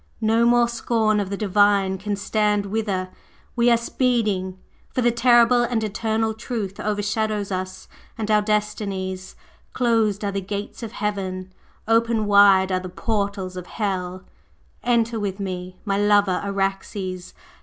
No 0.19 0.47
more 0.47 0.67
scorn 0.67 1.19
of 1.19 1.29
the 1.29 1.37
Divine 1.37 1.99
can 1.99 2.15
stand 2.15 2.65
whither 2.65 3.09
we 3.55 3.69
are 3.69 3.77
speeding, 3.77 4.57
for 4.89 5.03
the 5.03 5.11
Terrible 5.11 5.61
and 5.61 5.83
Eternal 5.83 6.33
Truth 6.33 6.79
overshadows 6.79 7.51
us 7.51 7.87
and 8.17 8.31
our 8.31 8.41
destinies! 8.41 9.35
Closed 9.73 10.23
are 10.25 10.31
the 10.31 10.41
gates 10.41 10.81
of 10.81 10.93
Heaven, 10.93 11.53
open 11.87 12.25
wide 12.25 12.71
are 12.71 12.79
the 12.79 12.89
portals 12.89 13.55
of 13.55 13.67
Hell! 13.67 14.23
Enter 14.81 15.19
with 15.19 15.39
me, 15.39 15.77
my 15.85 15.99
lover 15.99 16.41
Araxes! 16.43 17.35